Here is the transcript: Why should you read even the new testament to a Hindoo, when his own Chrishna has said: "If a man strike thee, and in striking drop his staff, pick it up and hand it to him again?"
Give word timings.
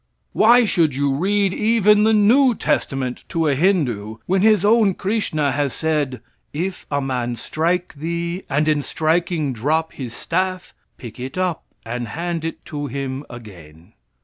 Why 0.31 0.65
should 0.65 0.95
you 0.95 1.13
read 1.13 1.53
even 1.53 2.05
the 2.05 2.11
new 2.11 2.55
testament 2.55 3.23
to 3.29 3.45
a 3.47 3.53
Hindoo, 3.55 4.17
when 4.25 4.41
his 4.41 4.65
own 4.65 4.95
Chrishna 4.95 5.51
has 5.51 5.73
said: 5.75 6.23
"If 6.53 6.87
a 6.89 6.99
man 6.99 7.35
strike 7.35 7.93
thee, 7.93 8.41
and 8.49 8.67
in 8.67 8.81
striking 8.81 9.53
drop 9.53 9.93
his 9.93 10.15
staff, 10.15 10.73
pick 10.97 11.19
it 11.19 11.37
up 11.37 11.65
and 11.85 12.07
hand 12.07 12.43
it 12.43 12.65
to 12.65 12.87
him 12.87 13.25
again?" 13.29 13.93